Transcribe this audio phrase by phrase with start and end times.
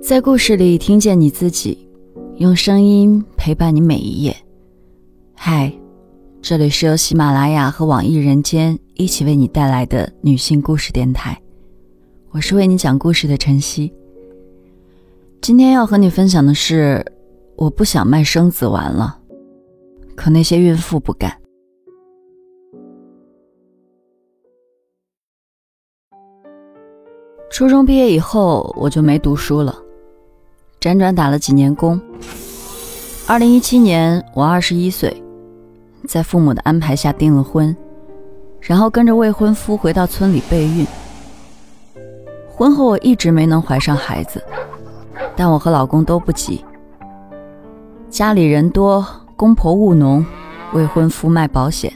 [0.00, 1.88] 在故事里听见你自己，
[2.36, 4.34] 用声音陪伴你每一页。
[5.34, 5.72] 嗨，
[6.40, 11.38] 这里是由喜马拉雅和网易人间一起为你带来的女性故事电台，
[12.30, 13.92] 我是为你讲故事的晨曦。
[15.42, 17.04] 今天要和你分享的是，
[17.56, 19.18] 我不想卖生子丸了，
[20.14, 21.36] 可那些孕妇不干。
[27.50, 29.76] 初中毕业以后，我就没读书了。
[30.80, 32.00] 辗转打了几年工。
[33.26, 35.22] 二零一七年，我二十一岁，
[36.06, 37.76] 在父母的安排下订了婚，
[38.60, 40.86] 然后跟着未婚夫回到村里备孕。
[42.48, 44.42] 婚后我一直没能怀上孩子，
[45.36, 46.64] 但我和老公都不急。
[48.08, 49.04] 家里人多，
[49.36, 50.24] 公婆务农，
[50.72, 51.92] 未婚夫卖保险，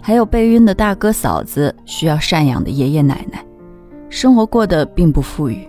[0.00, 3.44] 还有备孕的大哥嫂子需要赡养的爷爷奶奶，
[4.08, 5.66] 生活过得并不富裕。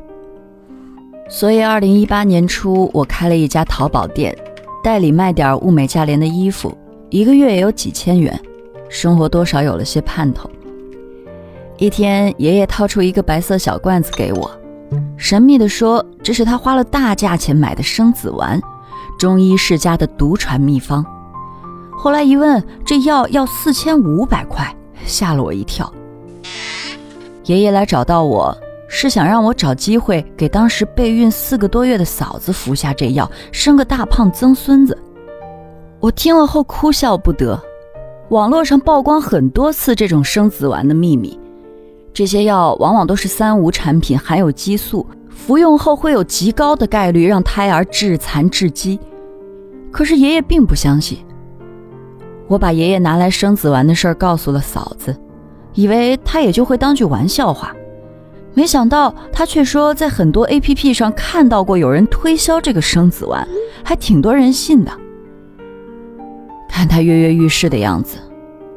[1.34, 4.38] 所以，二零一八年初，我开了一家淘宝店，
[4.84, 6.78] 代理卖点物美价廉的衣服，
[7.10, 8.38] 一个月也有几千元，
[8.90, 10.50] 生活多少有了些盼头。
[11.78, 14.52] 一天，爷爷掏出一个白色小罐子给我，
[15.16, 18.62] 神秘地说：“这是他花了大价钱买的生子丸，
[19.18, 21.04] 中医世家的独传秘方。”
[21.98, 24.76] 后来一问，这药要四千五百块，
[25.06, 25.90] 吓了我一跳。
[27.46, 28.54] 爷爷来找到我。
[28.94, 34.96] 是想让我找机会给当时备孕四个多月的嫂子服下这药，生个大胖曾孙子。
[36.02, 37.58] 我听了后哭笑不得。
[38.28, 41.40] 网络上曝光很多次这种生子丸的秘密，
[42.12, 49.00] 这些药往往都是三无产品，含有激素，服用后会有极高的概率让胎儿致残致畸。
[49.90, 51.18] 可是爷爷并不相信。
[52.50, 55.16] 我把爷爷拿来生子丸的事儿告诉了嫂子，
[55.76, 57.74] 以为他也就会当句玩笑话。
[58.54, 63.48] 没想到他却说，在很多 A P P 上看到过有人推销这个生子丸，
[63.84, 64.92] 还挺多人信的。
[66.70, 68.18] 看他跃跃欲试的样子，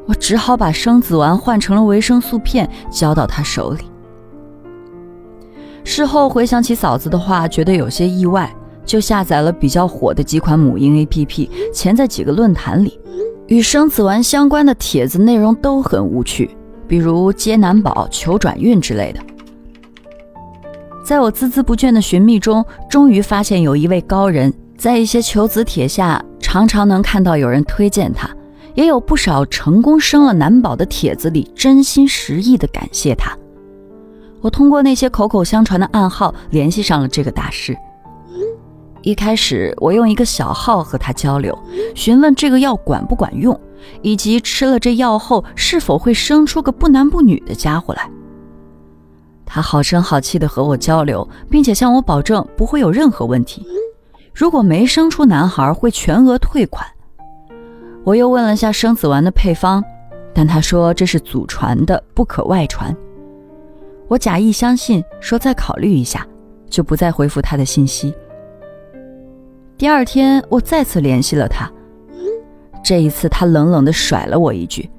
[0.06, 3.84] 我只好把生子丸换成了维生素片，交到他手里。
[5.82, 12.98] 事后回想起嫂子的话，觉得有些意外，就下载了比较火的几款母婴 A P P，潜在几个论坛里，
[13.48, 19.20] 与生子丸相关的帖子内容都很无趣，比如接男宝、求转运之类的。
[21.04, 28.30] 在我孜孜不倦的寻觅中，终于发现有一位高人，在一些求子帖下，常常能看到有人推荐他，
[28.74, 33.36] 也有不少成功生了男宝的帖子里，真心实意的感谢他。
[34.40, 37.76] 我通过那些口口相传的暗号联系上了这个大师。
[39.02, 41.56] 一开始，我用一个小号和他交流，
[41.94, 43.58] 询问这个药管不管用，
[44.00, 48.08] 以及吃了这药后是否会生出个不男不女的家伙来。
[49.46, 53.66] 他好声好气地和我交流，并且向我保证不会有任何问题。
[54.32, 56.86] 如果没生出男孩，会全额退款。
[58.02, 59.82] 我又问了下生子丸的配方，
[60.34, 62.94] 但他说这是祖传的，不可外传。
[64.08, 66.26] 我假意相信，说再考虑一下，
[66.68, 68.14] 就不再回复他的信息。
[69.78, 71.70] 第二天，我再次联系了他，
[72.82, 74.90] 这一次他冷冷地甩了我一句：“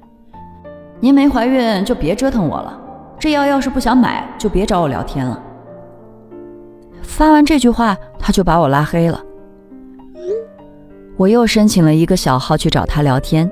[0.98, 2.80] 您没怀孕，就别折腾我了。”
[3.18, 5.42] 这药要是不想买，就别找我聊天了。
[7.02, 9.22] 发完这句话，他就把我拉黑了。
[11.16, 13.50] 我又申请了一个小号去找他聊天，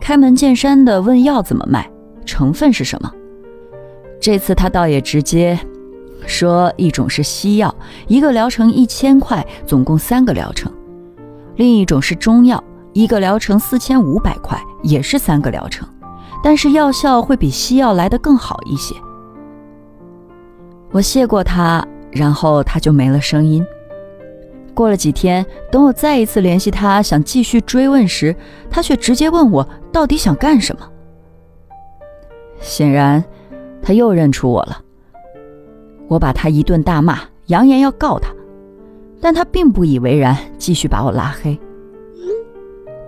[0.00, 1.88] 开门见山的问药怎么卖，
[2.24, 3.12] 成分是什么。
[4.18, 5.58] 这次他倒也直接
[6.26, 7.74] 说，一种是西药，
[8.06, 10.72] 一个疗程一千块，总共三个疗程；
[11.56, 12.62] 另一种是中药，
[12.94, 15.86] 一个疗程四千五百块，也是三个疗程。
[16.42, 18.94] 但是药效会比西药来的更好一些。
[20.90, 23.64] 我谢过他，然后他就没了声音。
[24.74, 28.34] 过了几天，等我再一次联系他，想继续追问时，
[28.70, 30.88] 他却直接问我到底想干什么。
[32.60, 33.22] 显然，
[33.82, 34.80] 他又认出我了。
[36.08, 38.30] 我把他一顿大骂，扬言要告他，
[39.20, 41.58] 但他并不以为然，继续把我拉黑。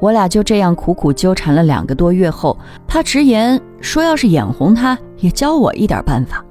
[0.04, 2.54] 我俩就这样苦苦纠缠了两个多月后，
[2.86, 6.44] 他直言说，要是眼红他，也教我一点办法，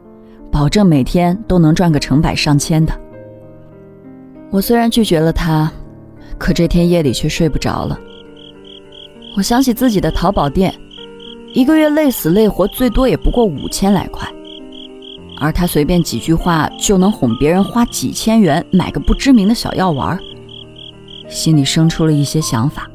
[0.51, 2.91] 保证每天都能赚个成百上千的。
[4.49, 5.71] 我虽然拒绝了他，
[6.39, 7.95] 可这天夜里却睡不着了。
[9.37, 10.73] 我想起自己的淘宝店，
[11.53, 14.27] 一个月累死累活最多也不过五千来块，
[15.39, 20.17] 而他随便几句话就能哄别人花几千元买个不知名的小药丸，
[21.29, 22.89] 心里生出了一些想法。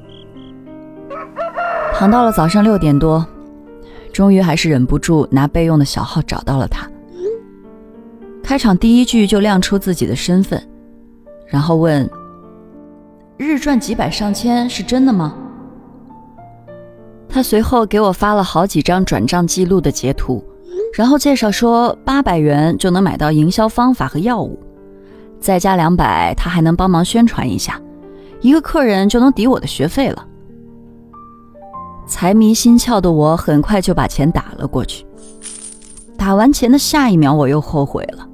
[1.98, 3.26] 躺到了早上六点多，
[4.12, 6.88] 终于还是忍不住拿备用的小号找到了他。
[8.40, 10.62] 开场第一句就亮出自己的身份，
[11.48, 12.08] 然后问
[13.36, 15.34] ：“日赚几百上千是真的吗？”
[17.28, 20.40] 他随后给我发了好几张转账记录的截图，
[20.94, 24.56] 然后介绍说八百元就能买到营销方法和药物，
[25.40, 27.82] 再加两百，他还能帮忙宣传一下，
[28.40, 30.26] 一个客人就能抵我的学费了。
[32.08, 35.06] 财迷心窍的我很快就把钱打了过去，
[36.16, 38.26] 打完钱的下一秒我又后悔了，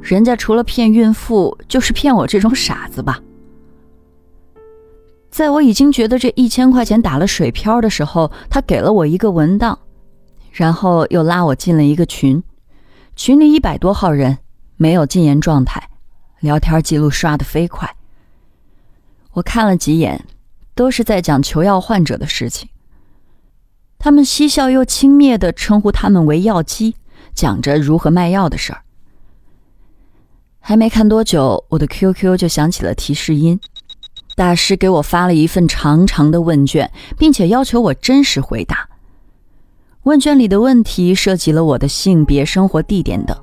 [0.00, 3.20] 人家除了骗孕妇，就是骗我这种傻子吧。
[5.30, 9.76] 在我已经觉得这一千块钱打了水漂的时候，他给了我一个文档，
[10.52, 12.42] 然后又拉我进了一个群，
[13.16, 14.38] 群里一百多号人，
[14.76, 15.88] 没有禁言状态，
[16.38, 17.94] 聊天记录刷得飞快。
[19.32, 20.24] 我看了几眼，
[20.80, 22.70] 都是在讲求药患者的事情。
[23.98, 26.94] 他们嬉笑又轻蔑地称呼他们为“药鸡”，
[27.36, 28.80] 讲着如何卖药的事儿。
[30.58, 33.60] 还没看多久，我的 QQ 就响起了提示音。
[34.36, 38.88] 大师给我发了一份长长的问卷，并且要求我真实回答。
[40.04, 43.36] 问卷里的问题涉及了我的性别、生活地点等，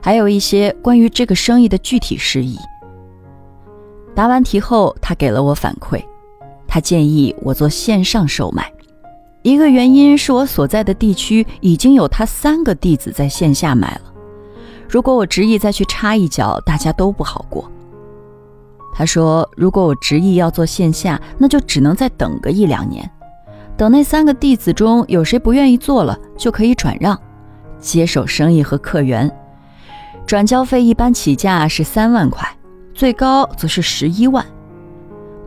[0.00, 2.56] 还有一些关于这个生意的具体事宜。
[4.14, 6.00] 答完题后，他给了我反馈，
[6.74, 8.68] 他建议我做线上售卖。
[9.42, 14.12] 一个原因是我所在的地区已经有他三个弟子在线下买了，
[14.88, 17.70] 如果我执意再去插一脚，大家都不好过。
[18.92, 23.08] 他说：“如果我执意要做线下，那就只能再等个一两年。
[23.76, 27.16] 等那三个弟子中有谁不愿意做了，就可以转让，
[27.78, 29.30] 接手生意和客源。
[30.26, 32.48] 转交费一般起价是三万块，
[32.92, 34.44] 最高则是十一万。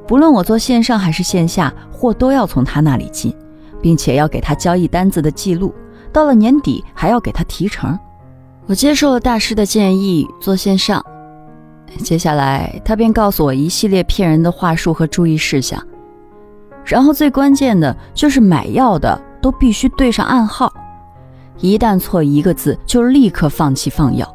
[0.07, 3.35] 不论我做线上还是线下，货都要从他那里进，
[3.81, 5.73] 并且要给他交易单子的记录。
[6.13, 7.97] 到了年底还要给他提成。
[8.65, 11.05] 我接受了大师的建议，做线上。”
[12.03, 15.81] 接下来，他便告诉我一系列骗人的话术和注意事项，
[16.85, 20.71] 然后最关键的就是买药的都必须对上暗号，
[21.59, 24.27] 一旦错一个字，就立刻放弃放药。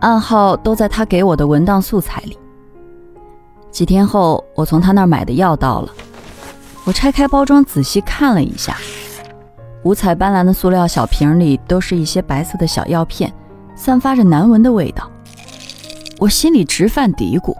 [0.00, 2.36] 暗号都在他给我的文档素材里。
[3.76, 5.92] 几天后，我从他那儿买的药到了，
[6.84, 8.74] 我拆开包装仔细看了一下，
[9.82, 13.30] 五彩斑斓的塑料小瓶里都是一些白色的小药片，
[13.74, 15.10] 散发着难闻的味道。
[16.18, 17.54] 我心里直犯嘀咕，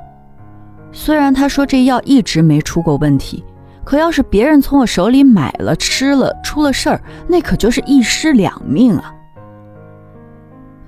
[0.91, 3.45] 虽然他说这药一直没出过问题，
[3.85, 6.99] 可要是别人从我手里买了吃了出了事儿，
[7.29, 9.15] 那可就是一尸两命啊！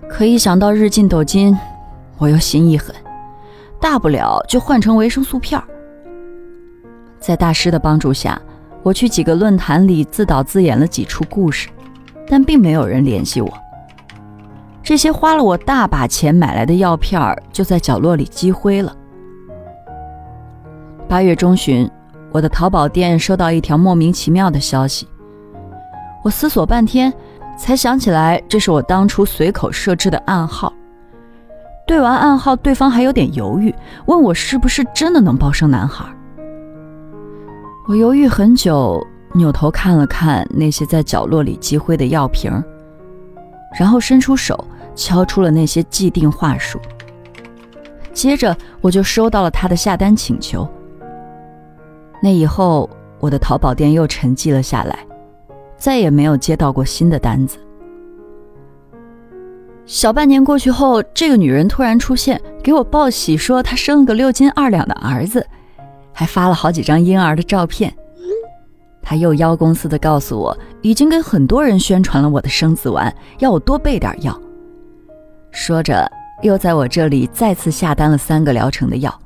[0.08, 1.54] 可一想到日进斗金，
[2.16, 2.96] 我又心一狠，
[3.80, 5.66] 大不了就换成维生素片儿。
[7.18, 8.40] 在大师的帮助下，
[8.82, 11.68] 我去几个论坛里自导自演了几出故事，
[12.28, 13.52] 但并没有人联系我。
[14.82, 18.94] 这些花了我大把钱买来的药片儿，就在角落里积灰了。
[21.06, 21.90] 八月中旬，
[22.30, 25.06] 我的淘宝店收到一条莫名其妙的消息，
[26.24, 27.12] 我思索半天，
[27.58, 30.72] 才想起来这是我当初随口设置的暗号。
[31.88, 33.74] 对完暗号，对方还有点犹豫，
[34.06, 36.04] 问我是不是真的能抱生男孩。
[37.88, 42.52] 我犹豫很久，扭头看了看那些在角落里积灰的药瓶，
[43.80, 44.64] 然后伸出手。
[44.94, 46.76] 敲出了那些既定话术，
[48.12, 50.68] 接着我就收到了他的下单请求。
[52.20, 52.90] 那以后，
[53.20, 54.98] 我的淘宝店又沉寂了下来，
[55.76, 57.58] 再也没有接到过新的单子。
[59.88, 65.44] 小半年过去后，这个女人突然出现，给我报喜，说她生了个六斤二两的儿子，
[66.12, 67.90] 还发了好几张婴儿的照片。
[69.02, 74.38] 她又邀公司的告诉我，已经跟很多人宣传了我的生子丸，要我多备点药。
[75.52, 76.06] 说着，
[76.42, 79.18] 又在我这里再次下单了三个疗程的药。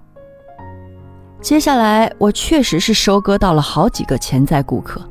[1.40, 5.02] 接下来，我确实是收割到了好几个潜在顾客。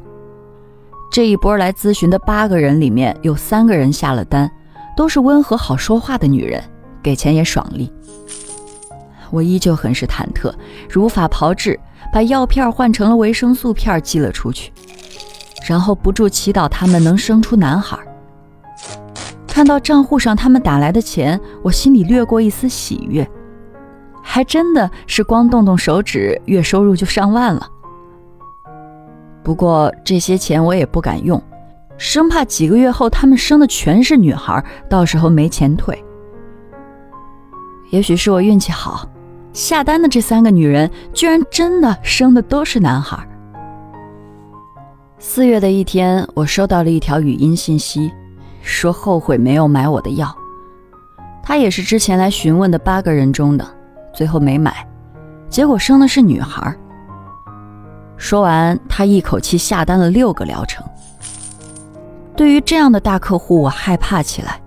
[1.12, 4.50] 这一波来咨询的八个人里面，有三个人下了单，
[4.96, 6.64] 都是温和好说话的女人，
[7.02, 7.92] 给钱也爽利。
[9.30, 10.54] 我依旧很是忐忑，
[10.90, 11.80] 如法炮制，
[12.12, 14.74] 把药片换成了维生素片寄了出去，
[15.68, 17.98] 然后不住祈祷他们能生出男孩。
[19.48, 23.30] 看到账户上他们打来的钱，我心里掠过一丝喜悦，
[24.22, 27.68] 还真的是光动动手指，月收入就上万了。
[29.44, 31.42] 不过这些钱我也不敢用，
[32.02, 36.04] 生怕几个月后他们生的全是女孩，到时候没钱退。
[37.92, 39.08] 也许是我运气好，
[39.54, 43.24] 下单的这三个女人居然真的生的都是男孩。
[45.20, 48.12] 四月的一天，我收到了一条语音信息。
[48.64, 50.36] 说后悔没有买我的药，
[51.44, 53.64] 他也是之前来询问的八个人中的，
[54.12, 54.88] 最后没买，
[55.50, 56.76] 结果生的是女孩。
[58.18, 60.84] 说完，他一口气下单了六个疗程。
[62.42, 64.60] 对于这样的大客户，我害怕起来。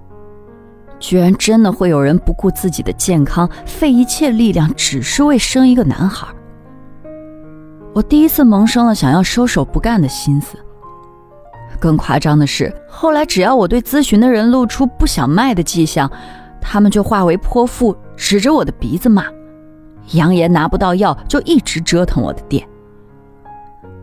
[1.01, 6.29] 居然真的会有人不顾自己的健康，费一切力量，只是为生一个男孩。
[7.93, 10.57] 我第一次萌生了想要收手不干的心思。
[11.81, 16.09] 更夸张的是，后来只要我对咨询的人露出不想卖的迹象，
[16.61, 19.25] 他们就化为泼妇，指着我的鼻子骂，
[20.13, 22.65] 扬言拿不到药就一直折腾我的店。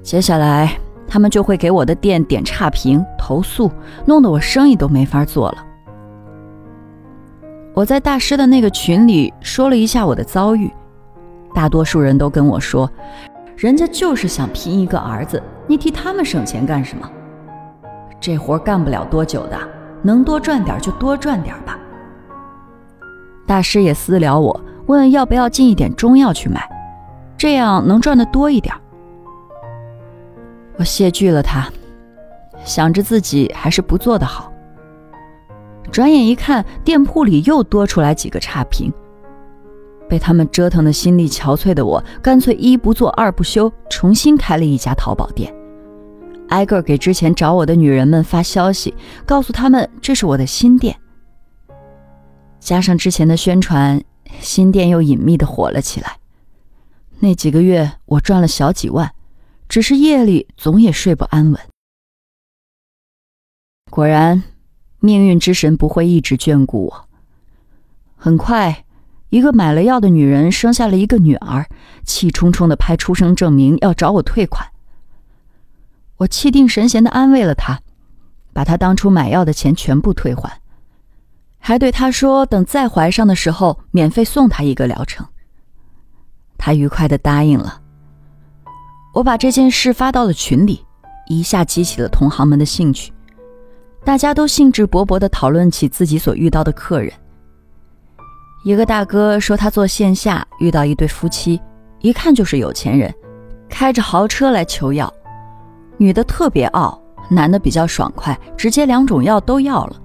[0.04, 0.78] 接下来，
[1.12, 3.70] 他们就会给我的店点差评、投诉，
[4.06, 5.58] 弄得我生意都没法做了。
[7.74, 10.72] 我在大师的那个群里说了一下我的遭遇，
[11.54, 12.90] 大多数人都跟我说，
[13.58, 17.12] 人家就是想拼一个儿子，你替他们省钱干什么？
[18.22, 19.60] 这活干不了多久的，
[20.02, 21.78] 能多赚点就多赚点吧。
[23.46, 26.66] 大师也私聊我，问要不要进一点中药去卖，
[27.38, 28.74] 这样能赚的多一点。
[30.78, 31.72] 我谢拒了他，
[32.64, 34.52] 想着自己还是不做的好。
[35.92, 38.92] 转眼一看，店铺里又多出来几个差评。
[40.10, 45.54] 被他们折腾的心力憔悴的我，干脆一不做二不休，重新开了一家淘宝店，
[46.50, 48.94] 挨个给之前找我的女人们发消息，
[49.26, 50.94] 告诉他们这是我的新店。
[52.60, 54.04] 加上之前的宣传，
[54.40, 56.18] 新店又隐秘的火了起来。
[57.20, 59.10] 那几个月，我赚了小几万，
[59.72, 61.62] 只是夜里总也睡不安稳。
[63.90, 64.44] 果然。
[65.04, 67.10] 命运之神不会一直眷顾我。
[68.16, 68.86] 很快，
[69.30, 71.66] 一个买了药的女人生下了一个女儿，
[72.04, 74.70] 气冲冲的拍出生证明要找我退款。
[76.18, 77.80] 我气定神闲的安慰了她，
[78.54, 80.62] 把她当初买药的钱全部退还，
[81.58, 85.26] 还对她说等再怀上的时候免费送她一个疗程。
[86.60, 87.81] 她愉快的答应了。
[89.14, 90.86] 我把这件事发到了群里，
[91.28, 93.12] 一下激起了同行们的兴趣。
[94.04, 97.12] 大家都兴致勃勃地讨论起自己所遇到的客人。
[98.64, 101.60] 一个大哥说，他做线下遇到一对夫妻，
[102.00, 103.14] 一看就是有钱人，
[103.70, 105.12] 开着豪车来求药。
[105.98, 107.00] 女的特别傲，
[107.30, 109.96] 男的比较爽快，直接两种药都要了。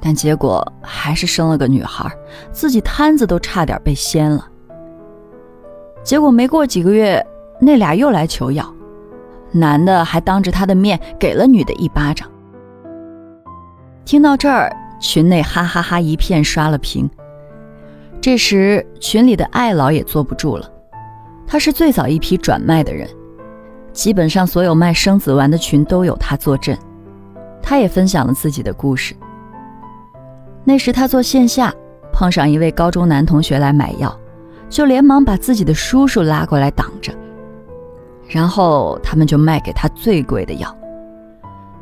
[0.00, 2.08] 但结果还是生了个女孩，
[2.52, 4.46] 自己摊子都差点被掀了。
[6.04, 7.24] 结果没过几个月，
[7.60, 8.72] 那俩又来求药，
[9.52, 12.28] 男的还当着他的面给了女的一巴掌。
[14.04, 17.08] 听到这儿，群内哈哈哈一片，刷了屏。
[18.20, 20.70] 这时，群里的艾老也坐不住了，
[21.46, 23.08] 他是最早一批转卖的人，
[23.92, 26.76] 基本上所有卖生子丸的群都有他坐镇。
[27.62, 29.14] 他也分享了自己的故事。
[30.64, 31.72] 那时他做线下，
[32.12, 34.18] 碰上一位高中男同学来买药，
[34.68, 37.12] 就连忙把自己的叔叔拉过来挡着，
[38.28, 40.76] 然后他们就卖给他最贵的药。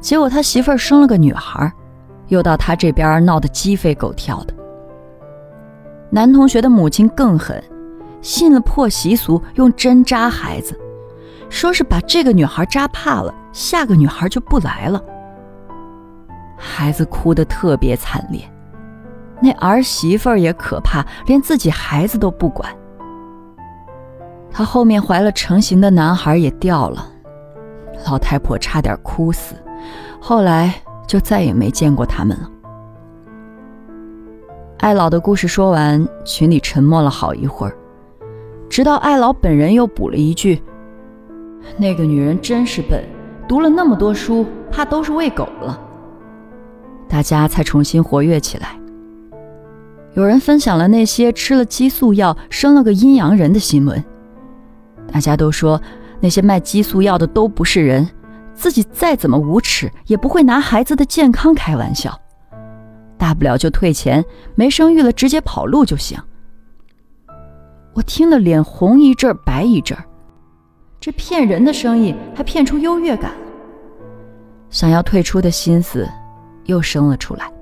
[0.00, 1.70] 结果他媳妇儿生了个女孩。
[2.28, 4.54] 又到他这边闹得鸡飞狗跳的。
[6.10, 7.62] 男同学的母亲更狠，
[8.20, 10.76] 信了破习俗，用针扎孩子，
[11.48, 15.00] 说是把这个女孩扎怕了，下个女孩就不来了。
[16.56, 18.42] 孩子哭得特别惨烈，
[19.40, 22.68] 那儿媳妇也可怕，连自己孩子都不管。
[24.56, 27.06] 她后面怀了成型的男孩也掉了，
[28.06, 29.54] 老太婆差点哭死。
[30.18, 30.74] 后来。
[31.06, 32.50] 就再也没见过他们了。
[34.78, 37.76] 艾老的故事说完，群里沉默了好一会儿，
[38.68, 40.60] 直到艾老本人又补了一句
[41.78, 43.04] ：“那个女人真是笨，
[43.46, 45.80] 读了那么多书，怕都是喂狗了。”
[47.08, 48.76] 大家才重新活跃起来。
[50.14, 54.04] 有人分享了那些吃了激素药生了个阴阳人的新闻，
[55.12, 55.80] 大家都说
[56.20, 58.08] 那些卖激素药的都不是人。
[58.54, 62.18] 自己再怎么无耻，也不会拿孩子的健康开玩笑，
[63.18, 66.18] 大不了就退钱，没生育了直接跑路就行。
[67.92, 69.96] 我听得脸红一阵白一阵
[70.98, 73.30] 这骗人的生意还骗出优越感，
[74.70, 76.08] 想要退出的心思
[76.64, 77.52] 又生了出来。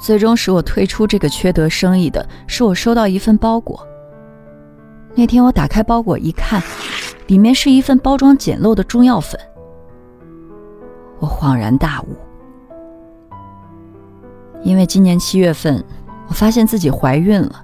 [0.00, 3.86] 最终使我退出这个缺德生意的是我收到一份包裹。
[5.16, 6.62] 那天我打开包裹一看。
[7.26, 9.36] 里面是一份包装简陋的中药粉，
[11.18, 12.16] 我恍然大悟。
[14.62, 15.84] 因为今年七月份，
[16.28, 17.60] 我发现自己怀孕了。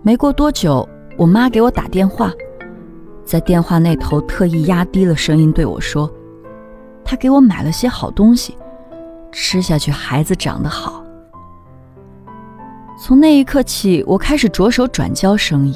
[0.00, 2.30] 没过多久，我妈给我打电话，
[3.24, 6.08] 在电话那头特意压低了声音对我说
[7.04, 8.56] ：“她给我买了些好东西，
[9.32, 11.04] 吃下去孩子长得好。”
[12.96, 15.74] 从那一刻起，我开始着手转交生意。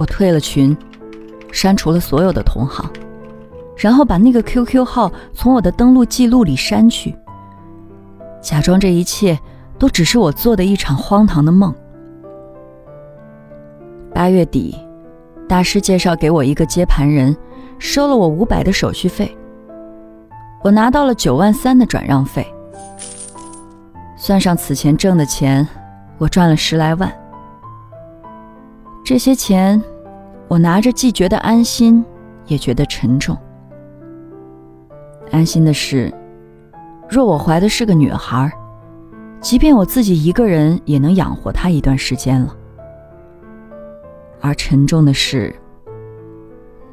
[0.00, 0.74] 我退了群，
[1.52, 2.90] 删除了所有的同行，
[3.76, 7.14] 然后把那个 QQ 号从我的登录记录里删去，
[8.40, 9.38] 假装这一切
[9.78, 11.74] 都只是我做的一场荒唐的梦。
[14.14, 14.74] 八月底，
[15.46, 17.36] 大师介绍给我一个接盘人，
[17.78, 19.36] 收了我五百的手续费，
[20.62, 22.46] 我拿到了九万三的转让费。
[24.16, 25.68] 算上此前挣的钱，
[26.16, 27.19] 我赚了十来万。
[29.10, 29.82] 这些钱，
[30.46, 32.04] 我拿着既觉得安心，
[32.46, 33.36] 也觉得沉重。
[35.32, 36.14] 安心的是，
[37.08, 38.48] 若我怀的是个女孩，
[39.40, 42.54] 即便我自己一个人也能养活她一段时间了。
[44.40, 45.52] 而沉重的是，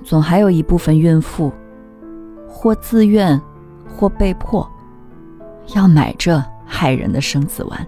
[0.04, 1.52] 总还有一部分孕妇，
[2.48, 3.40] 或自愿，
[3.96, 4.68] 或被迫，
[5.76, 6.44] 要买这。
[6.66, 7.88] 害人的生子丸。